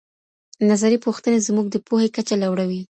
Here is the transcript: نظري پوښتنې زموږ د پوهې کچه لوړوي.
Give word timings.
نظري 0.69 0.97
پوښتنې 1.05 1.39
زموږ 1.47 1.65
د 1.71 1.75
پوهې 1.87 2.07
کچه 2.15 2.35
لوړوي. 2.43 2.81